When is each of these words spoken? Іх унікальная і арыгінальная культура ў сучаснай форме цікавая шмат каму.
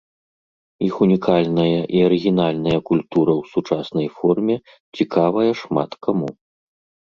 Іх 0.87 0.95
унікальная 1.05 1.75
і 1.97 2.01
арыгінальная 2.07 2.79
культура 2.89 3.31
ў 3.43 3.53
сучаснай 3.53 4.07
форме 4.19 4.55
цікавая 4.95 5.49
шмат 5.65 5.91
каму. 6.09 6.29